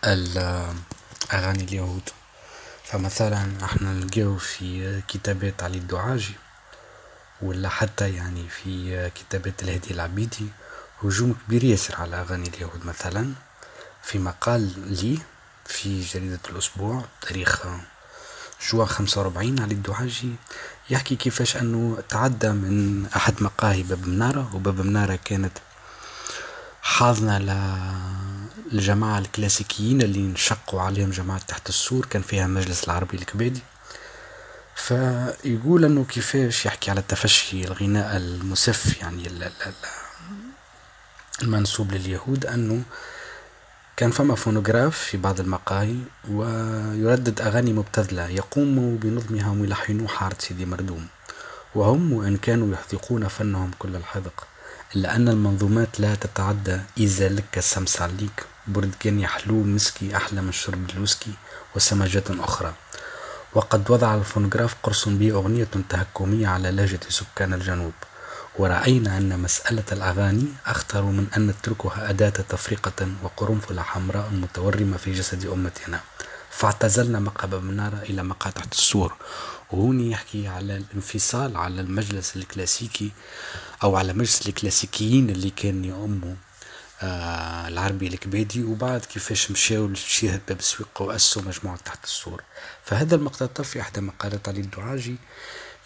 أغاني 1.33 1.64
اليهود. 1.64 2.09
فمثلا 2.85 3.64
إحنا 3.64 3.92
نلقاو 3.92 4.37
في 4.37 5.00
كتابات 5.09 5.62
علي 5.62 5.78
الدعاجي 5.78 6.35
ولا 7.42 7.68
حتى 7.68 8.14
يعني 8.14 8.48
في 8.48 9.11
كتابات 9.14 9.62
الهادي 9.62 9.90
العبيدي 9.90 10.46
هجوم 11.02 11.37
كبير 11.46 11.64
ياسر 11.64 11.96
على 11.96 12.16
أغاني 12.16 12.48
اليهود 12.48 12.87
مثلا. 12.87 13.33
في 14.02 14.18
مقال 14.18 14.72
لي 15.02 15.18
في 15.66 16.00
جريدة 16.00 16.40
الأسبوع 16.50 17.05
تاريخ 17.22 17.66
جوا 18.70 18.85
45 18.85 19.61
علي 19.61 19.74
الدعاجي 19.74 20.35
يحكي 20.90 21.16
كيفاش 21.16 21.57
أنه 21.57 21.99
تعدى 22.09 22.49
من 22.49 23.07
أحد 23.16 23.42
مقاهي 23.42 23.83
باب 23.83 24.07
منارة 24.09 24.55
وباب 24.55 24.81
منارة 24.81 25.18
كانت 25.25 25.53
حاضنة 26.83 27.38
للجماعة 28.73 29.18
الكلاسيكيين 29.18 30.03
اللي 30.03 30.18
انشقوا 30.21 30.81
عليهم 30.83 31.11
جماعة 31.11 31.40
تحت 31.49 31.68
السور 31.68 32.07
كان 32.07 32.23
فيها 32.23 32.47
مجلس 32.47 32.85
العربي 32.85 33.16
الكبادي 33.16 33.61
فيقول 34.77 35.85
أنه 35.85 36.05
كيفاش 36.05 36.66
يحكي 36.66 36.90
على 36.90 37.03
تفشي 37.09 37.64
الغناء 37.64 38.16
المسف 38.16 38.99
يعني 39.01 39.27
ال- 39.27 39.42
ال- 39.42 39.53
ال- 39.66 39.73
المنسوب 41.42 41.92
لليهود 41.92 42.47
أنه 42.47 42.83
كان 43.96 44.11
فما 44.11 44.35
فونوغراف 44.35 44.98
في 44.98 45.16
بعض 45.16 45.40
المقاهي 45.40 45.96
ويردد 46.31 47.40
أغاني 47.40 47.72
مبتذلة 47.72 48.28
يقوم 48.28 48.96
بنظمها 48.96 49.52
ملحنو 49.52 50.09
حارة 50.09 50.37
سيدي 50.38 50.66
مردوم. 50.66 51.07
وهم 51.74 52.12
وإن 52.12 52.37
كانوا 52.37 52.72
يحذقون 52.74 53.28
فنهم 53.28 53.70
كل 53.78 53.96
الحذق 53.96 54.46
إلا 54.96 55.16
أن 55.16 55.28
المنظومات 55.28 56.00
لا 56.00 56.14
تتعدى. 56.14 56.81
إذا 56.98 57.28
لك 57.28 57.59
السمس 57.59 58.02
عليك 58.02 58.46
بردقان 58.66 59.20
يحلو 59.20 59.62
مسكي 59.62 60.16
أحلى 60.16 60.42
من 60.42 60.52
شرب 60.52 60.90
الوسكي 60.90 61.33
وسمجات 61.76 62.31
أخرى. 62.31 62.72
وقد 63.55 63.90
وضع 63.90 64.14
الفونوغراف 64.14 64.76
قرص 64.83 65.09
به 65.09 65.33
أغنية 65.33 65.68
تهكمية 65.88 66.48
على 66.48 66.70
لهجة 66.70 67.00
سكان 67.09 67.55
الجنوب. 67.55 67.92
ورأينا 68.59 69.19
أن 69.19 69.38
مسألة 69.41 69.85
الأغاني 69.93 70.47
أخطر 70.67 71.03
من 71.03 71.27
أن 71.37 71.47
نتركها 71.47 72.11
أداة 72.11 72.29
تفرقة 72.29 73.09
وقرنفلة 73.23 73.83
حمراء 73.83 74.31
متورمة 74.31 74.97
في 74.97 75.12
جسد 75.12 75.47
أمتنا. 75.47 76.01
فاعتزلنا 76.51 77.21
مقب 77.21 77.55
منارة 77.55 78.03
إلى 78.03 78.23
مقاطعة 78.23 78.69
السور. 78.73 79.15
وهوني 79.71 80.11
يحكي 80.11 80.49
على 80.49 80.77
الانفصال 80.77 81.57
على 81.57 81.81
المجلس 81.81 82.37
الكلاسيكي 82.37 83.12
أو 83.83 83.97
على 83.97 84.12
مجلس 84.12 84.49
الكلاسيكيين 84.49 85.31
اللي 85.31 85.51
كان 85.51 85.85
يؤموا 85.85 86.35
آه 87.03 87.69
العربي 87.69 88.07
الكبادي 88.07 88.62
وبعد 88.65 89.01
كيفاش 89.01 89.51
مشاو 89.51 89.87
لشيخ 89.87 90.37
باب 90.49 90.59
السويق 90.59 91.03
وأسسوا 91.03 91.43
مجموعة 91.43 91.77
تحت 91.77 92.05
السور. 92.05 92.43
فهذا 92.85 93.15
المقتطف 93.15 93.69
في 93.69 93.81
إحدى 93.81 94.01
مقالات 94.01 94.49
علي 94.49 94.61
الدعاجي 94.61 95.17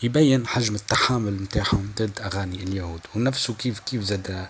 يبين 0.03 0.47
حجم 0.47 0.75
التحامل 0.75 1.43
نتاعهم 1.43 1.93
ضد 1.99 2.21
أغاني 2.21 2.57
اليهود. 2.57 3.01
ونفسه 3.15 3.55
كيف 3.55 3.81
كيف 3.81 4.03
زاد 4.03 4.49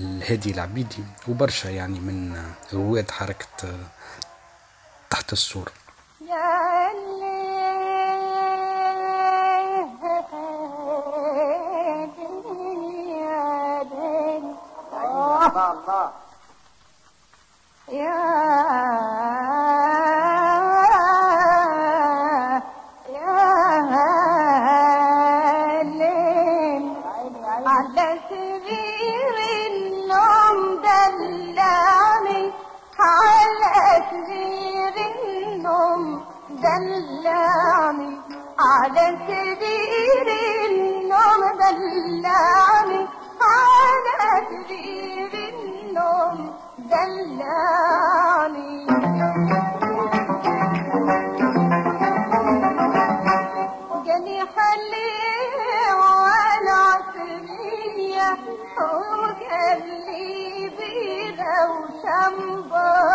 الهادي 0.00 0.50
العبيدي. 0.50 1.04
وبرشا 1.28 1.68
يعني 1.68 2.00
من 2.00 2.42
رواد 2.72 3.10
حركة 3.10 3.78
تحت 5.10 5.32
السور. 5.32 5.72
وقال 59.68 59.82
لي 60.06 60.70
بيرة 60.78 61.56
وشمبانيا 61.70 63.08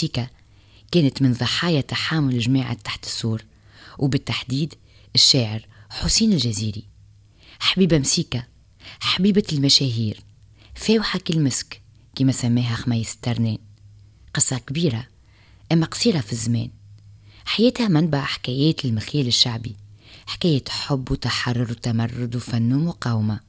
مسيكة 0.00 0.30
كانت 0.92 1.22
من 1.22 1.32
ضحايا 1.32 1.80
تحامل 1.80 2.38
جماعة 2.38 2.74
تحت 2.74 3.04
السور 3.04 3.44
وبالتحديد 3.98 4.74
الشاعر 5.14 5.66
حسين 5.90 6.32
الجزيري. 6.32 6.84
حبيبة 7.58 7.98
مسيكة 7.98 8.46
حبيبة 9.00 9.42
المشاهير 9.52 10.20
فاوحة 10.74 11.18
كالمسك 11.18 11.80
كما 12.14 12.32
سماها 12.32 12.74
خميس 12.74 13.14
الترنان 13.14 13.58
قصة 14.34 14.58
كبيرة 14.58 15.06
أما 15.72 15.86
قصيرة 15.86 16.20
في 16.20 16.32
الزمان. 16.32 16.70
حياتها 17.44 17.88
منبع 17.88 18.24
حكايات 18.24 18.84
المخيال 18.84 19.26
الشعبي 19.26 19.76
حكاية 20.26 20.64
حب 20.68 21.10
وتحرر 21.10 21.70
وتمرد 21.70 22.36
وفن 22.36 22.72
ومقاومة. 22.72 23.40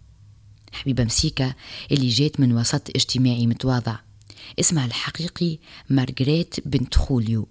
حبيبة 0.72 1.04
مسيكة 1.04 1.56
اللي 1.92 2.10
جات 2.10 2.40
من 2.40 2.54
وسط 2.54 2.90
اجتماعي 2.90 3.48
متواضع. 3.48 4.11
اسمها 4.60 4.86
الحقيقي 4.86 5.58
مارغريت 5.90 6.56
بنت 6.68 6.96
خوليو. 6.96 7.48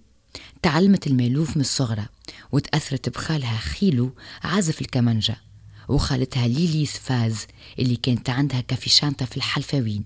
تعلمت 0.63 1.07
المألوف 1.07 1.57
من 1.57 1.63
الصغرى 1.63 2.07
وتأثرت 2.53 3.09
بخالها 3.09 3.57
خيلو 3.57 4.15
عازف 4.43 4.81
الكمانجا 4.81 5.37
وخالتها 5.89 6.49
ليلي 6.49 6.87
سفاز 6.87 7.47
اللي 7.79 7.97
كانت 7.97 8.31
عندها 8.31 8.61
كافي 8.61 8.91
شانتا 8.91 9.25
في 9.25 9.37
الحلفاوين 9.37 10.05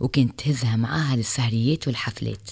وكانت 0.00 0.40
تهزها 0.40 0.76
معاها 0.76 1.16
للسهريات 1.16 1.86
والحفلات. 1.86 2.50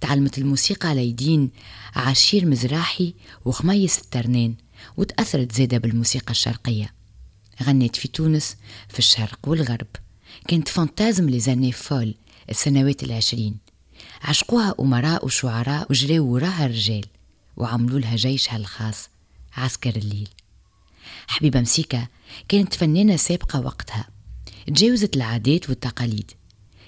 تعلمت 0.00 0.38
الموسيقى 0.38 0.88
على 0.88 1.08
يدين 1.08 1.50
عشير 1.96 2.46
مزراحي 2.46 3.14
وخميس 3.44 3.98
الترنان 3.98 4.54
وتأثرت 4.96 5.52
زادة 5.52 5.78
بالموسيقى 5.78 6.30
الشرقية. 6.30 6.94
غنت 7.62 7.96
في 7.96 8.08
تونس 8.08 8.56
في 8.88 8.98
الشرق 8.98 9.38
والغرب. 9.46 9.86
كانت 10.48 10.68
فانتازم 10.68 11.30
لزاني 11.30 11.72
فول 11.72 12.14
السنوات 12.50 13.02
العشرين. 13.02 13.58
عشقوها 14.22 14.74
أمراء 14.80 15.24
وشعراء 15.24 15.86
وجريوا 15.90 16.32
وراها 16.32 16.66
الرجال 16.66 17.04
وعملوا 17.56 17.98
لها 17.98 18.16
جيشها 18.16 18.56
الخاص 18.56 19.08
عسكر 19.56 19.96
الليل. 19.96 20.28
حبيبة 21.26 21.60
مسيكا 21.60 22.06
كانت 22.48 22.74
فنانة 22.74 23.16
سابقة 23.16 23.60
وقتها. 23.60 24.08
تجاوزت 24.66 25.16
العادات 25.16 25.68
والتقاليد. 25.68 26.30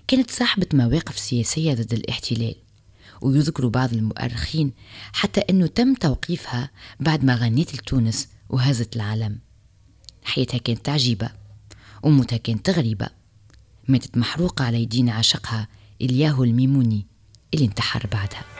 كانت 0.09 0.31
صاحبة 0.31 0.67
مواقف 0.73 1.19
سياسية 1.19 1.75
ضد 1.75 1.93
الاحتلال. 1.93 2.55
ويذكر 3.21 3.69
بعض 3.69 3.93
المؤرخين 3.93 4.73
حتى 5.13 5.41
أنه 5.41 5.67
تم 5.67 5.95
توقيفها 5.95 6.71
بعد 7.01 7.25
ما 7.25 7.35
غنيت 7.35 7.75
لتونس 7.75 8.29
وهزت 8.49 8.97
العالم. 8.97 9.39
حياتها 10.25 10.59
كانت 10.59 10.89
عجيبة 10.89 11.31
وموتها 12.03 12.37
كانت 12.37 12.71
غريبة 12.71 13.09
ماتت 13.89 14.19
محروقة 14.19 14.65
على 14.65 14.83
يدين 14.83 15.09
عاشقها 15.09 15.69
إلياهو 16.01 16.45
الميموني 16.45 17.07
اللي 17.55 17.65
انتحر 17.65 18.07
بعدها. 18.13 18.56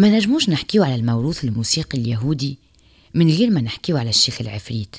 ما 0.00 0.08
نجموش 0.08 0.48
نحكيو 0.48 0.82
على 0.82 0.94
الموروث 0.94 1.44
الموسيقي 1.44 1.98
اليهودي 1.98 2.58
من 3.14 3.30
غير 3.30 3.50
ما 3.50 3.60
نحكيو 3.60 3.96
على 3.96 4.10
الشيخ 4.10 4.40
العفريت 4.40 4.96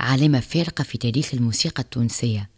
علامة 0.00 0.40
فارقة 0.40 0.84
في 0.84 0.98
تاريخ 0.98 1.34
الموسيقى 1.34 1.82
التونسية. 1.82 2.50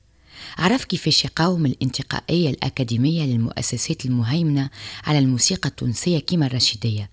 عرف 0.59 0.85
كيفاش 0.85 1.25
يقاوم 1.25 1.66
الانتقائية 1.66 2.51
الأكاديمية 2.51 3.25
للمؤسسات 3.25 4.05
المهيمنة 4.05 4.71
على 5.05 5.19
الموسيقى 5.19 5.69
التونسية 5.69 6.19
كيما 6.19 6.47
الرشيدية 6.47 7.11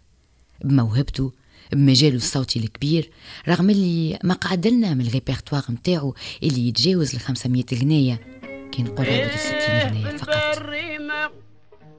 بموهبته 0.64 1.32
بمجاله 1.72 2.16
الصوتي 2.16 2.60
الكبير 2.60 3.10
رغم 3.48 3.70
اللي 3.70 4.20
ما 4.24 4.34
قعدلنا 4.34 4.94
من 4.94 5.08
الريبرتوار 5.08 5.64
متاعو 5.70 6.16
اللي 6.44 6.68
يتجاوز 6.68 7.16
ال 7.16 7.20
500 7.20 7.64
غنية 7.74 8.40
كان 8.72 8.88
قرابة 8.88 9.34
ال 9.34 9.40
60 9.40 9.58
غنية 9.60 10.18
فقط 10.18 11.47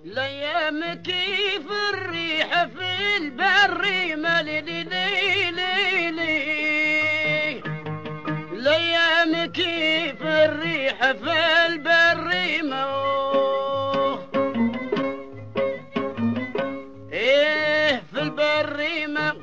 الأيام 0.05 0.95
كيف 0.95 1.67
الريحة 1.95 2.67
في 2.67 3.17
البريمة 3.17 4.41
ليلي 4.43 4.85
ليلي 5.51 6.33
الأيام 8.53 9.45
كيف 9.53 10.23
الريحة 10.23 11.13
في 11.13 11.33
البريمة 11.67 12.77
أوه. 12.77 14.29
إيه 17.13 18.03
في 18.13 18.21
البريمة 18.23 19.35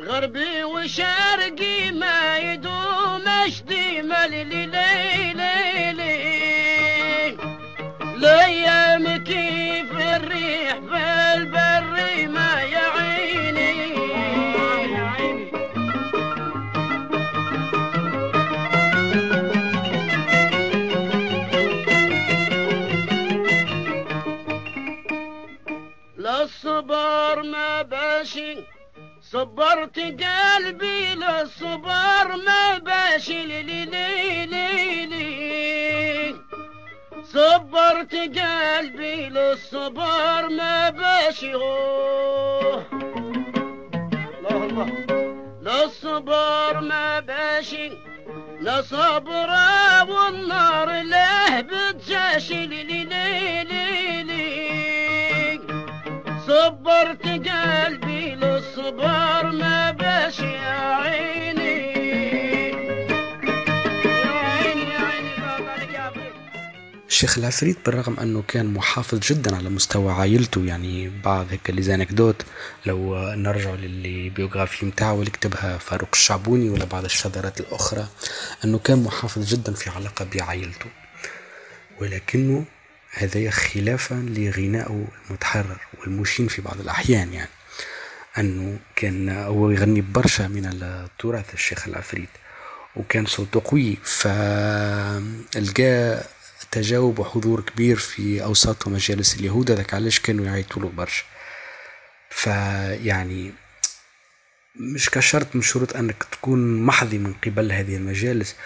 غربي 0.00 0.64
وشرقي 0.64 1.92
ما 1.92 2.38
يدوم 2.38 3.28
اشديمة 3.28 4.26
ليلي 4.26 4.66
ليلي 4.66 5.27
صبرت 29.38 29.98
قلبي 29.98 31.14
للصبر 31.14 32.26
ما 32.46 32.78
باشي 32.78 33.42
لي 33.46 33.62
لي 33.62 33.84
لي 33.84 34.46
لي 34.46 35.06
لي 35.06 36.34
صبرت 37.24 38.14
قلبي 38.14 39.28
للصبر 39.28 40.48
ما 40.48 40.90
باشي 40.90 41.54
أوه. 41.54 42.84
الله. 44.50 44.64
الله 44.64 44.88
للصبر 45.62 46.80
ما 46.80 47.20
باشي 47.20 47.90
لا 48.60 48.82
صبر 48.82 49.50
والنار 50.08 51.02
له 51.02 51.60
بتجاشي 51.60 52.66
لي 52.66 52.82
لي 52.82 53.04
لي 53.04 53.64
لي 53.64 54.22
لي 54.22 54.87
صبرت 56.48 57.22
قلبي 57.26 58.34
للصبر 58.34 59.50
ما 59.52 59.90
باش 59.90 60.38
يا 60.38 60.94
عيني. 60.94 61.78
الشيخ 67.08 67.38
العفريت 67.38 67.78
بالرغم 67.86 68.16
أنه 68.20 68.42
كان 68.48 68.66
محافظ 68.66 69.18
جدا 69.18 69.56
على 69.56 69.68
مستوى 69.68 70.12
عائلته 70.12 70.64
يعني 70.64 71.08
بعض 71.24 71.46
هيك 71.50 71.70
les 71.70 71.82
anecdotes 71.82 72.42
لو 72.86 73.18
نرجع 73.34 73.70
لل 73.74 74.30
biographie 74.30 74.86
متاعه 74.86 75.14
اللي 75.14 75.30
كتبها 75.30 75.78
فاروق 75.78 76.08
الشعبوني 76.12 76.70
ولا 76.70 76.84
بعض 76.84 77.04
الشذرات 77.04 77.60
الأخرى 77.60 78.06
أنه 78.64 78.78
كان 78.78 79.02
محافظ 79.02 79.46
جدا 79.54 79.72
في 79.72 79.90
علاقة 79.90 80.26
بعائلته. 80.34 80.86
ولكنه 82.00 82.64
هذا 83.10 83.50
خلافا 83.50 84.14
لغنائه 84.14 85.06
المتحرر 85.28 85.80
والمشين 86.00 86.48
في 86.48 86.62
بعض 86.62 86.80
الأحيان 86.80 87.32
يعني 87.32 87.50
أنه 88.38 88.78
كان 88.96 89.28
هو 89.28 89.70
يغني 89.70 90.00
برشا 90.00 90.42
من 90.42 90.66
التراث 90.66 91.54
الشيخ 91.54 91.88
العفريت 91.88 92.28
وكان 92.96 93.26
صوته 93.26 93.62
قوي 93.64 93.96
فلقى 94.04 95.12
تجاوب 96.70 97.18
وحضور 97.18 97.60
كبير 97.60 97.96
في 97.96 98.42
أوساط 98.44 98.86
ومجالس 98.86 99.34
اليهود 99.34 99.70
هذاك 99.70 99.94
علاش 99.94 100.20
كانوا 100.20 100.46
يعيطوا 100.46 100.82
له 100.82 100.88
برشا. 100.88 101.24
فيعني 102.30 103.52
مش 104.76 105.10
كشرط 105.10 105.46
من 105.54 105.62
شروط 105.62 105.96
أنك 105.96 106.22
تكون 106.32 106.82
محظي 106.82 107.18
من 107.18 107.32
قبل 107.32 107.72
هذه 107.72 107.96
المجالس 107.96 108.56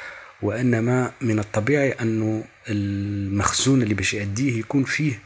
وإنما 0.42 1.12
من 1.20 1.38
الطبيعي 1.38 1.92
أنه 1.92 2.44
المخزون 2.68 3.82
اللي 3.82 3.94
باش 3.94 4.14
يأديه 4.14 4.58
يكون 4.58 4.84
فيه 4.84 5.18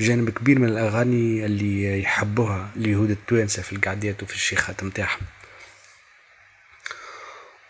جانب 0.00 0.30
كبير 0.30 0.58
من 0.58 0.68
الأغاني 0.68 1.44
اللي 1.46 2.02
يحبوها 2.02 2.70
اليهود 2.76 3.10
التوانسة 3.10 3.62
في 3.62 3.72
القعدات 3.72 4.22
وفي 4.22 4.34
الشيخات 4.34 4.84
متاعهم 4.84 5.20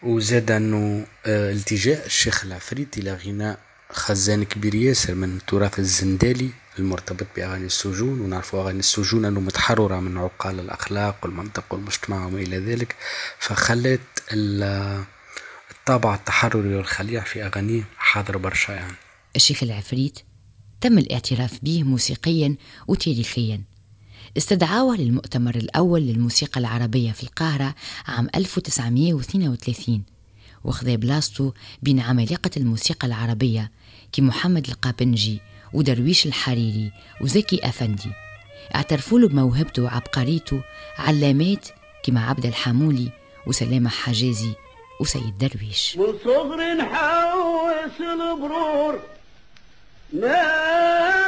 وزاد 0.02 0.50
أنه 0.50 1.06
آه، 1.26 1.52
التجاء 1.52 2.06
الشيخ 2.06 2.44
العفريت 2.44 2.98
إلى 2.98 3.14
غناء 3.14 3.58
خزان 3.90 4.44
كبير 4.44 4.74
ياسر 4.74 5.14
من 5.14 5.36
التراث 5.36 5.78
الزندالي 5.78 6.50
المرتبط 6.78 7.26
بأغاني 7.36 7.66
السجون 7.66 8.20
ونعرفوا 8.20 8.62
أغاني 8.62 8.78
السجون 8.78 9.24
أنه 9.24 9.40
متحررة 9.40 10.00
من 10.00 10.18
عقال 10.18 10.60
الأخلاق 10.60 11.16
والمنطق 11.22 11.64
والمجتمع 11.70 12.26
وما 12.26 12.38
إلى 12.38 12.58
ذلك 12.58 12.96
فخلت 13.38 14.00
الطابع 15.88 16.14
التحرري 16.14 16.74
والخليع 16.74 17.24
في 17.24 17.46
أغانيه 17.46 17.83
حاضر 17.96 18.37
برشا 18.37 18.72
يعني 18.72 18.92
الشيخ 19.37 19.62
العفريت 19.62 20.18
تم 20.81 20.98
الاعتراف 20.98 21.59
به 21.62 21.83
موسيقيا 21.83 22.57
وتاريخيا. 22.88 23.62
استدعاوه 24.37 24.96
للمؤتمر 24.96 25.55
الأول 25.55 26.01
للموسيقى 26.01 26.61
العربية 26.61 27.12
في 27.12 27.22
القاهرة 27.22 27.74
عام 28.07 28.29
1932 28.35 30.03
وخذا 30.64 30.94
بلاصته 30.94 31.55
بين 31.83 32.01
عمالقة 32.01 32.51
الموسيقى 32.57 33.07
العربية 33.07 33.70
كمحمد 34.12 34.68
القابنجي 34.68 35.40
ودرويش 35.72 36.27
الحريري 36.27 36.92
وزكي 37.20 37.68
أفندي. 37.68 38.11
اعترفوا 38.74 39.18
له 39.18 39.29
بموهبته 39.29 39.83
وعبقريته 39.83 40.62
علامات 40.98 41.68
كما 42.03 42.27
عبد 42.27 42.46
الحامولي 42.46 43.12
وسلامة 43.46 43.90
حجازي 43.90 44.67
وسيد 45.00 45.38
درويش. 45.38 45.96
من 45.96 46.18
صغر 46.24 46.74
نحوس 46.74 48.00
البرور 48.00 49.00
من 50.12 51.27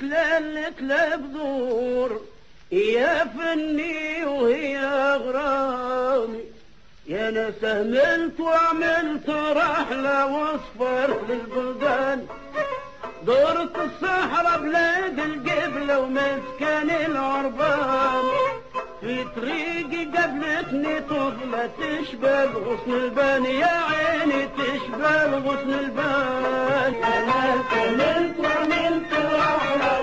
ليلة 0.00 0.72
لبدور 0.80 2.20
يا 2.72 3.24
فني 3.24 4.24
وهي 4.24 4.78
غرامي 5.16 6.44
يا 7.06 7.28
أنا 7.28 7.52
سهملت 7.60 8.40
وعملت 8.40 9.28
رحلة 9.30 10.26
وصفر 10.26 11.20
للبلدان 11.28 12.26
دورت 13.26 13.76
الصحراء 13.76 14.58
بلاد 14.58 15.18
القبلة 15.18 16.00
ومسكن 16.00 16.90
العربان. 16.90 18.24
في 19.02 19.24
طريقي 19.36 20.04
قابلتني 20.04 21.00
طفلة 21.00 21.70
تشبه 21.78 22.44
غصن 22.44 22.92
البان 22.92 23.44
يا 23.44 23.66
عيني 23.66 24.48
تشبه 24.58 25.38
غصن 25.38 25.72
البان. 25.72 26.94
أنا 26.94 27.62
سهملت 27.70 28.38
وعملت 28.38 29.12
رحلة 29.12 30.02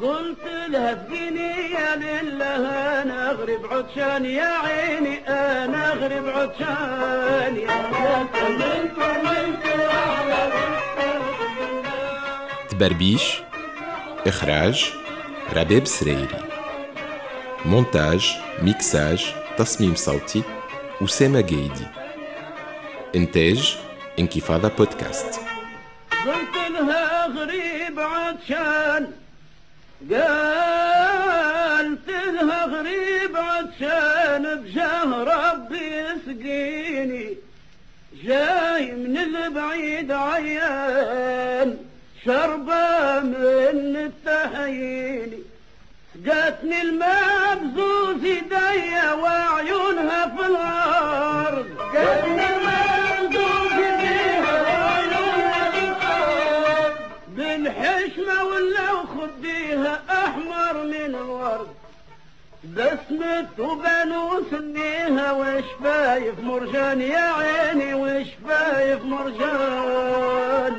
قلت 0.00 0.44
لها 0.68 1.06
يا 1.72 1.96
لله 1.96 3.02
أنا 3.02 3.30
أغرب 3.30 3.66
عطشان 3.72 4.24
يا 4.24 4.52
عيني 4.64 5.28
أنا 5.28 5.92
أغرب 5.92 6.28
عطشان 6.28 7.56
تبربيش 12.70 13.42
إخراج 14.26 14.92
رباب 15.52 15.86
سريري 15.86 16.28
مونتاج 17.64 18.36
ميكساج 18.62 19.34
تصميم 19.58 19.94
صوتي 19.94 20.42
أسامة 21.02 21.40
جيدي 21.40 21.86
إنتاج 23.16 23.78
إنكفاضة 24.18 24.68
بودكاست. 24.68 25.40
قلت 26.26 26.70
لها 26.70 27.26
غريب 27.26 28.00
عطشان 28.00 29.23
قالت 30.10 32.08
لها 32.08 32.64
غريب 32.64 33.36
عطشان 33.36 34.60
بجاه 34.60 35.24
ربي 35.24 35.98
يسقيني 35.98 37.36
جاي 38.24 38.92
من 38.92 39.16
البعيد 39.16 40.12
عيان 40.12 41.76
شربة 42.24 43.20
من 43.20 43.96
التحييني 43.96 45.38
جاتني 46.16 46.82
الماء 46.82 47.58
بزوز 47.58 48.24
وعيونها 49.14 50.36
في 50.36 50.46
ولدت 63.24 63.60
وبنو 63.60 64.42
سنيها 64.50 65.32
وش 65.32 65.64
مرجان 66.42 67.00
يا 67.00 67.32
عيني 67.32 67.94
وش 67.94 68.26
مرجان؟ 69.04 70.76